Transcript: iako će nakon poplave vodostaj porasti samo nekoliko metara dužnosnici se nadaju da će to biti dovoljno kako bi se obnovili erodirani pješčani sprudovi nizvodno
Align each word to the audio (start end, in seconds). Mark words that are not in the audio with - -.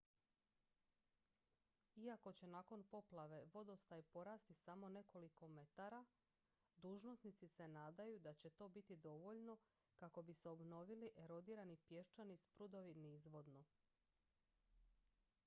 iako 2.03 2.31
će 2.33 2.47
nakon 2.47 2.83
poplave 2.83 3.41
vodostaj 3.53 4.03
porasti 4.13 4.53
samo 4.59 4.89
nekoliko 4.89 5.47
metara 5.57 5.99
dužnosnici 6.77 7.47
se 7.47 7.67
nadaju 7.67 8.19
da 8.19 8.33
će 8.33 8.49
to 8.49 8.67
biti 8.69 8.95
dovoljno 8.97 9.57
kako 9.97 10.21
bi 10.21 10.33
se 10.33 10.49
obnovili 10.49 11.11
erodirani 11.17 11.77
pješčani 11.77 12.37
sprudovi 12.37 12.95
nizvodno 12.95 13.63